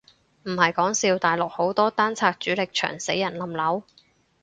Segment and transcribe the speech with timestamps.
[0.45, 3.83] 唔係講笑，大陸好多單拆主力牆死人冧樓？